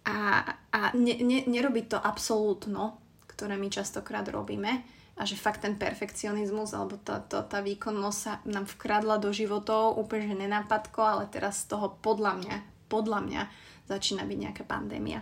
A, 0.03 0.43
a 0.67 0.91
ne, 1.00 1.15
ne, 1.24 1.48
nerobiť 1.48 1.95
to 1.95 1.95
absolútno, 1.95 3.00
ktoré 3.24 3.55
my 3.55 3.72
častokrát 3.72 4.27
robíme, 4.27 4.83
a 5.13 5.29
že 5.29 5.38
fakt 5.38 5.62
ten 5.62 5.77
perfekcionizmus 5.77 6.74
alebo 6.74 6.98
tá, 6.98 7.22
tá, 7.22 7.46
tá 7.46 7.62
výkonnosť 7.62 8.17
sa 8.17 8.41
nám 8.50 8.65
vkradla 8.65 9.22
do 9.22 9.29
životov 9.29 9.98
úplne 10.01 10.25
že 10.34 10.38
nenápadko, 10.38 11.00
ale 11.01 11.24
teraz 11.29 11.65
z 11.65 11.77
toho 11.77 11.93
podľa 12.01 12.41
mňa, 12.41 12.55
podľa 12.89 13.20
mňa 13.22 13.41
začína 13.86 14.25
byť 14.25 14.38
nejaká 14.38 14.63
pandémia. 14.65 15.22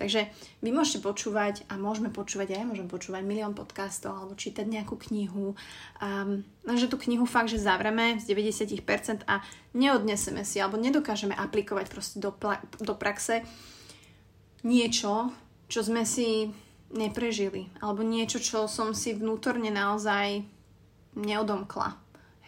Takže 0.00 0.32
vy 0.64 0.72
môžete 0.72 1.04
počúvať 1.04 1.68
a 1.68 1.76
môžeme 1.76 2.08
počúvať, 2.08 2.56
aj 2.56 2.64
ja 2.64 2.70
môžem 2.72 2.88
počúvať 2.88 3.20
milión 3.20 3.52
podcastov 3.52 4.16
alebo 4.16 4.32
čítať 4.32 4.64
nejakú 4.64 4.96
knihu. 4.96 5.52
Um, 6.00 6.40
že 6.64 6.88
tú 6.88 6.96
knihu 7.04 7.28
fakt, 7.28 7.52
že 7.52 7.60
zavreme 7.60 8.16
z 8.16 8.24
90% 8.32 9.28
a 9.28 9.44
neodneseme 9.76 10.40
si 10.40 10.56
alebo 10.56 10.80
nedokážeme 10.80 11.36
aplikovať 11.36 11.92
proste 11.92 12.16
do, 12.16 12.32
pla- 12.32 12.64
do 12.80 12.96
praxe 12.96 13.44
niečo, 14.64 15.32
čo 15.68 15.80
sme 15.84 16.08
si 16.08 16.48
neprežili. 16.90 17.70
Alebo 17.78 18.02
niečo, 18.02 18.42
čo 18.42 18.66
som 18.66 18.94
si 18.94 19.14
vnútorne 19.14 19.70
naozaj 19.70 20.42
neodomkla. 21.14 21.94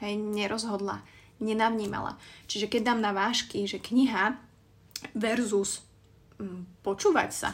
Hej, 0.03 0.19
nerozhodla, 0.19 1.03
nenavnímala. 1.39 2.19
Čiže 2.51 2.67
keď 2.67 2.95
dám 2.95 3.01
na 3.03 3.13
vážky, 3.15 3.67
že 3.71 3.79
kniha 3.79 4.35
versus 5.15 5.83
mm, 6.39 6.83
počúvať 6.83 7.31
sa. 7.31 7.51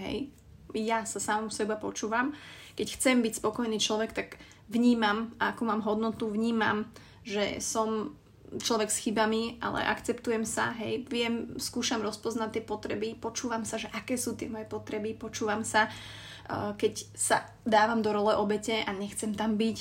Hej, 0.00 0.32
ja 0.76 1.04
sa 1.04 1.20
sám 1.20 1.52
seba 1.52 1.76
počúvam. 1.76 2.32
Keď 2.76 2.86
chcem 2.96 3.16
byť 3.20 3.40
spokojný 3.40 3.76
človek, 3.80 4.10
tak 4.14 4.28
vnímam, 4.70 5.34
ako 5.40 5.62
mám 5.64 5.82
hodnotu, 5.84 6.28
vnímam, 6.28 6.88
že 7.24 7.60
som 7.60 8.14
človek 8.56 8.88
s 8.88 9.04
chybami, 9.04 9.60
ale 9.60 9.84
akceptujem 9.84 10.48
sa, 10.48 10.72
hej, 10.80 11.04
viem, 11.12 11.60
skúšam 11.60 12.00
rozpoznať 12.00 12.58
tie 12.58 12.64
potreby, 12.64 13.08
počúvam 13.20 13.68
sa, 13.68 13.76
že 13.76 13.92
aké 13.92 14.16
sú 14.16 14.32
tie 14.32 14.48
moje 14.48 14.64
potreby, 14.64 15.12
počúvam 15.12 15.60
sa, 15.68 15.92
uh, 15.92 16.72
keď 16.80 17.04
sa 17.12 17.44
dávam 17.68 18.00
do 18.00 18.08
role 18.08 18.32
obete 18.32 18.80
a 18.80 18.90
nechcem 18.96 19.36
tam 19.36 19.60
byť, 19.60 19.78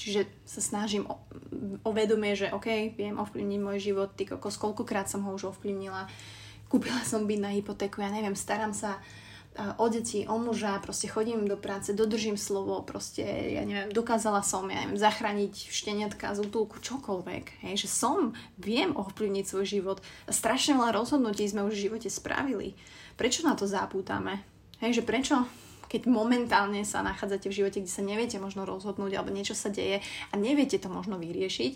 čiže 0.00 0.24
sa 0.48 0.60
snažím 0.64 1.04
o, 1.04 1.20
o 1.84 1.90
vedomie, 1.92 2.32
že 2.32 2.48
OK, 2.48 2.96
viem 2.96 3.20
ovplyvniť 3.20 3.60
môj 3.60 3.78
život, 3.82 4.16
ty 4.16 4.24
kokos, 4.24 4.56
koľkokrát 4.56 5.10
som 5.10 5.20
ho 5.28 5.36
už 5.36 5.52
ovplyvnila, 5.52 6.08
kúpila 6.72 7.04
som 7.04 7.28
byt 7.28 7.40
na 7.44 7.52
hypotéku, 7.52 8.00
ja 8.00 8.08
neviem, 8.08 8.36
starám 8.38 8.72
sa 8.72 8.96
o 9.78 9.86
deti, 9.90 10.22
o 10.30 10.38
muža, 10.38 10.78
proste 10.78 11.10
chodím 11.10 11.50
do 11.50 11.58
práce, 11.58 11.90
dodržím 11.90 12.38
slovo, 12.38 12.78
proste, 12.86 13.26
ja 13.26 13.66
neviem, 13.66 13.90
dokázala 13.90 14.46
som, 14.46 14.70
ja 14.70 14.86
neviem, 14.86 14.94
zachrániť 14.94 15.54
šteniatka 15.74 16.30
z 16.38 16.46
útulku, 16.46 16.78
čokoľvek, 16.78 17.66
hej, 17.66 17.74
že 17.74 17.88
som, 17.90 18.38
viem 18.54 18.94
ovplyvniť 18.94 19.44
svoj 19.44 19.66
život. 19.66 19.98
Strašne 20.30 20.78
veľa 20.78 20.94
rozhodnutí 20.94 21.42
sme 21.50 21.66
už 21.66 21.74
v 21.74 21.84
živote 21.90 22.08
spravili. 22.08 22.78
Prečo 23.18 23.42
na 23.42 23.58
to 23.58 23.66
zapútame? 23.66 24.46
Hej, 24.78 25.02
že 25.02 25.06
prečo 25.06 25.42
keď 25.88 26.04
momentálne 26.04 26.84
sa 26.84 27.00
nachádzate 27.00 27.48
v 27.48 27.64
živote, 27.64 27.80
kde 27.80 27.88
sa 27.88 28.04
neviete 28.04 28.36
možno 28.36 28.68
rozhodnúť 28.68 29.16
alebo 29.16 29.32
niečo 29.32 29.56
sa 29.56 29.72
deje 29.72 30.04
a 30.04 30.34
neviete 30.36 30.76
to 30.76 30.92
možno 30.92 31.16
vyriešiť, 31.16 31.72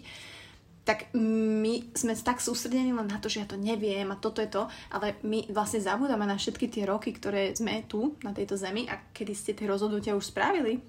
tak 0.83 1.15
my 1.15 1.95
sme 1.95 2.19
tak 2.19 2.43
sústredení 2.43 2.91
len 2.91 3.07
na 3.07 3.23
to, 3.23 3.31
že 3.31 3.39
ja 3.39 3.47
to 3.47 3.55
neviem 3.55 4.11
a 4.11 4.19
toto 4.19 4.43
je 4.43 4.51
to, 4.51 4.67
ale 4.91 5.15
my 5.23 5.47
vlastne 5.55 5.79
zabúdame 5.79 6.27
na 6.27 6.35
všetky 6.35 6.67
tie 6.67 6.83
roky, 6.83 7.15
ktoré 7.15 7.55
sme 7.55 7.87
tu, 7.87 8.19
na 8.27 8.35
tejto 8.35 8.59
zemi 8.59 8.91
a 8.91 8.99
kedy 9.15 9.33
ste 9.33 9.55
tie 9.55 9.71
rozhodnutia 9.71 10.19
už 10.19 10.35
spravili, 10.35 10.83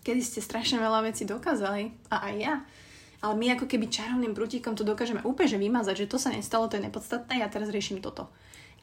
kedy 0.00 0.20
ste 0.24 0.40
strašne 0.40 0.80
veľa 0.80 1.04
vecí 1.04 1.28
dokázali 1.28 1.92
a 2.08 2.32
aj 2.32 2.34
ja. 2.40 2.54
Ale 3.20 3.36
my 3.36 3.56
ako 3.56 3.68
keby 3.68 3.92
čarovným 3.92 4.36
prútikom 4.36 4.72
to 4.76 4.84
dokážeme 4.84 5.20
úplne 5.24 5.52
že 5.52 5.60
vymazať, 5.60 6.04
že 6.04 6.10
to 6.12 6.16
sa 6.16 6.32
nestalo, 6.32 6.68
to 6.68 6.80
je 6.80 6.88
nepodstatné, 6.88 7.40
ja 7.44 7.48
teraz 7.52 7.68
riešim 7.68 8.00
toto. 8.00 8.32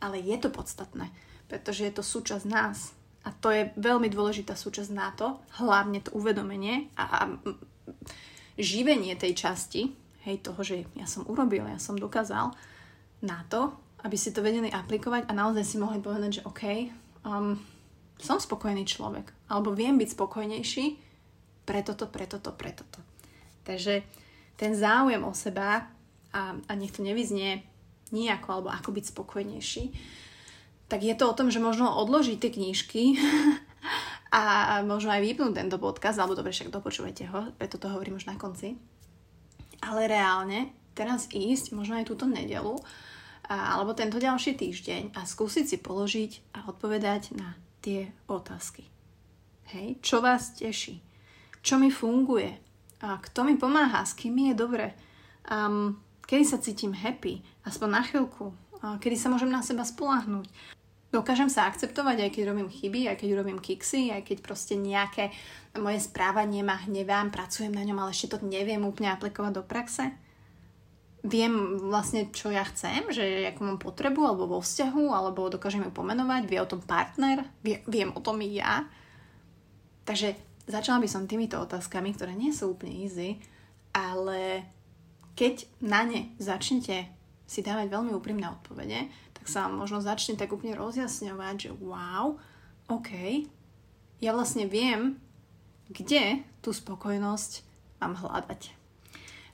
Ale 0.01 0.21
je 0.21 0.37
to 0.37 0.53
podstatné, 0.53 1.09
pretože 1.49 1.85
je 1.85 1.93
to 1.93 2.05
súčasť 2.05 2.45
nás. 2.45 2.93
A 3.21 3.29
to 3.29 3.53
je 3.53 3.69
veľmi 3.77 4.09
dôležitá 4.09 4.57
súčasť 4.57 4.89
na 4.93 5.13
to, 5.13 5.37
hlavne 5.61 6.01
to 6.01 6.09
uvedomenie 6.17 6.89
a, 6.97 7.05
a 7.05 7.19
živenie 8.57 9.13
tej 9.13 9.37
časti, 9.37 9.93
hej, 10.25 10.41
toho, 10.41 10.61
že 10.61 10.85
ja 10.93 11.09
som 11.09 11.25
urobil, 11.25 11.65
ja 11.65 11.81
som 11.81 11.97
dokázal 11.97 12.53
na 13.25 13.39
to, 13.49 13.73
aby 14.01 14.17
ste 14.17 14.33
to 14.33 14.41
vedeli 14.41 14.69
aplikovať 14.69 15.29
a 15.29 15.33
naozaj 15.33 15.65
si 15.65 15.77
mohli 15.77 16.01
povedať, 16.01 16.41
že 16.41 16.45
OK, 16.45 16.63
um, 17.25 17.57
som 18.21 18.37
spokojný 18.37 18.85
človek, 18.85 19.33
alebo 19.49 19.73
viem 19.73 19.97
byť 19.97 20.09
spokojnejší 20.13 20.85
pre 21.65 21.81
toto, 21.85 22.09
pre 22.09 22.25
toto, 22.25 22.53
pre 22.53 22.73
toto. 22.73 23.01
Takže 23.65 24.01
ten 24.57 24.73
záujem 24.73 25.21
o 25.21 25.33
seba 25.33 25.89
a, 26.33 26.41
a 26.57 26.71
nech 26.77 26.93
to 26.93 27.05
nevyznie 27.05 27.65
nejako, 28.13 28.47
alebo 28.61 28.69
ako 28.69 28.89
byť 28.93 29.05
spokojnejší, 29.13 29.83
tak 30.89 31.07
je 31.07 31.15
to 31.15 31.25
o 31.29 31.37
tom, 31.37 31.47
že 31.47 31.63
možno 31.63 31.87
odložiť 31.87 32.37
tie 32.37 32.51
knížky 32.51 33.15
a 34.37 34.81
možno 34.83 35.13
aj 35.13 35.21
vypnúť 35.23 35.53
tento 35.57 35.77
podcast, 35.81 36.17
alebo 36.19 36.37
dobre, 36.37 36.53
však 36.53 36.73
dopočúvajte 36.73 37.23
ho, 37.31 37.53
preto 37.57 37.79
to 37.81 37.89
hovorím 37.89 38.19
už 38.19 38.29
na 38.29 38.35
konci 38.37 38.77
ale 39.81 40.07
reálne 40.07 40.71
teraz 40.93 41.27
ísť, 41.33 41.73
možno 41.73 41.97
aj 41.97 42.07
túto 42.07 42.29
nedelu, 42.29 42.77
alebo 43.51 43.91
tento 43.97 44.21
ďalší 44.21 44.55
týždeň 44.55 45.17
a 45.17 45.27
skúsiť 45.27 45.65
si 45.67 45.77
položiť 45.81 46.55
a 46.55 46.69
odpovedať 46.71 47.35
na 47.35 47.57
tie 47.83 48.13
otázky. 48.29 48.87
Hej, 49.75 49.99
čo 50.03 50.23
vás 50.23 50.55
teší? 50.55 51.01
Čo 51.59 51.81
mi 51.81 51.91
funguje? 51.91 52.53
A 53.01 53.17
kto 53.17 53.43
mi 53.43 53.57
pomáha? 53.57 54.05
S 54.05 54.13
kým 54.13 54.35
mi 54.35 54.43
je 54.51 54.55
dobre? 54.55 54.93
Um, 55.49 55.97
kedy 56.27 56.43
sa 56.45 56.61
cítim 56.61 56.93
happy? 56.93 57.41
Aspoň 57.65 57.87
na 57.89 58.01
chvíľku. 58.05 58.53
A 58.83 59.01
kedy 59.01 59.17
sa 59.17 59.31
môžem 59.33 59.49
na 59.49 59.65
seba 59.65 59.81
spolahnúť? 59.87 60.47
Dokážem 61.11 61.51
sa 61.51 61.67
akceptovať, 61.67 62.23
aj 62.23 62.31
keď 62.31 62.43
robím 62.55 62.71
chyby, 62.71 63.11
aj 63.11 63.19
keď 63.19 63.29
robím 63.35 63.59
kiksy, 63.59 64.15
aj 64.15 64.23
keď 64.23 64.37
proste 64.39 64.79
nejaké 64.79 65.27
moje 65.75 65.99
správanie 65.99 66.63
ma 66.63 66.79
hnevám, 66.87 67.35
pracujem 67.35 67.75
na 67.75 67.83
ňom, 67.83 67.99
ale 67.99 68.15
ešte 68.15 68.39
to 68.39 68.47
neviem 68.47 68.79
úplne 68.87 69.11
aplikovať 69.11 69.59
do 69.59 69.63
praxe. 69.67 70.07
Viem 71.27 71.83
vlastne, 71.91 72.31
čo 72.31 72.47
ja 72.47 72.63
chcem, 72.63 73.11
že 73.11 73.43
akú 73.51 73.67
mám 73.67 73.75
potrebu, 73.77 74.23
alebo 74.23 74.55
vo 74.55 74.59
vzťahu, 74.63 75.11
alebo 75.11 75.51
dokážem 75.51 75.83
ju 75.83 75.91
pomenovať, 75.91 76.47
vie 76.47 76.59
o 76.63 76.71
tom 76.71 76.79
partner, 76.79 77.43
vie, 77.59 77.83
viem 77.91 78.09
o 78.15 78.23
tom 78.23 78.39
i 78.39 78.55
ja. 78.55 78.87
Takže 80.07 80.33
začala 80.65 81.03
by 81.03 81.11
som 81.11 81.27
týmito 81.27 81.59
otázkami, 81.59 82.15
ktoré 82.15 82.33
nie 82.39 82.55
sú 82.55 82.71
úplne 82.71 82.95
easy, 83.03 83.35
ale 83.91 84.63
keď 85.35 85.67
na 85.83 86.07
ne 86.07 86.31
začnete 86.39 87.20
si 87.51 87.59
dávať 87.59 87.91
veľmi 87.91 88.15
úprimné 88.15 88.47
odpovede, 88.47 89.11
tak 89.35 89.45
sa 89.51 89.67
možno 89.67 89.99
začne 89.99 90.39
tak 90.39 90.55
úplne 90.55 90.79
rozjasňovať, 90.79 91.55
že 91.67 91.69
wow, 91.83 92.39
OK, 92.87 93.11
ja 94.23 94.31
vlastne 94.31 94.71
viem, 94.71 95.19
kde 95.91 96.47
tú 96.63 96.71
spokojnosť 96.71 97.67
mám 97.99 98.15
hľadať. 98.15 98.71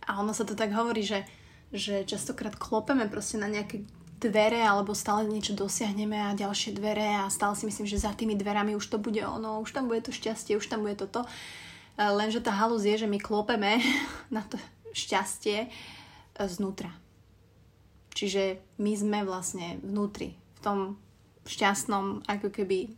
A 0.05 0.21
ono 0.21 0.37
sa 0.37 0.45
to 0.45 0.53
tak 0.53 0.77
hovorí, 0.77 1.01
že, 1.01 1.25
že 1.73 2.05
častokrát 2.05 2.53
klopeme 2.53 3.09
proste 3.09 3.41
na 3.41 3.49
nejaké 3.49 3.81
dvere 4.21 4.61
alebo 4.61 4.93
stále 4.93 5.25
niečo 5.25 5.57
dosiahneme 5.57 6.17
a 6.21 6.37
ďalšie 6.37 6.77
dvere 6.77 7.25
a 7.25 7.33
stále 7.33 7.57
si 7.57 7.65
myslím, 7.65 7.89
že 7.89 8.01
za 8.01 8.13
tými 8.13 8.37
dverami 8.37 8.77
už 8.77 8.85
to 8.93 8.97
bude 9.01 9.19
ono, 9.25 9.61
už 9.65 9.73
tam 9.73 9.89
bude 9.89 10.05
to 10.05 10.13
šťastie, 10.13 10.53
už 10.53 10.69
tam 10.69 10.85
bude 10.85 11.01
toto. 11.01 11.25
Lenže 11.97 12.45
tá 12.45 12.53
halus 12.53 12.85
je, 12.85 12.93
že 12.93 13.09
my 13.09 13.17
klopeme 13.17 13.81
na 14.35 14.45
to 14.45 14.61
šťastie 14.93 15.65
e, 15.65 15.69
znútra. 16.45 16.93
Čiže 18.17 18.57
my 18.81 18.97
sme 18.97 19.19
vlastne 19.21 19.77
vnútri, 19.85 20.33
v 20.57 20.59
tom 20.65 20.79
šťastnom 21.45 22.25
ako 22.25 22.49
keby 22.49 22.89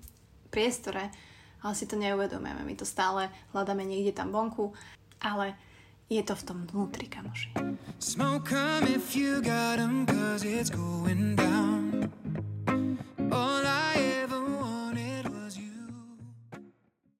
priestore, 0.47 1.11
ale 1.59 1.73
si 1.75 1.83
to 1.83 1.99
neuvedomujeme. 1.99 2.63
My 2.63 2.75
to 2.79 2.87
stále 2.87 3.27
hľadáme 3.51 3.83
niekde 3.83 4.15
tam 4.15 4.31
vonku, 4.31 4.71
ale 5.19 5.59
je 6.07 6.23
to 6.23 6.39
v 6.39 6.45
tom 6.47 6.63
vnútri, 6.71 7.11
kamoši. 7.11 7.51
Smoke 7.99 8.55
if 8.87 9.11
you 9.11 9.43
got 9.43 9.83
cause 10.07 10.47
it's 10.47 10.71
going 10.71 11.35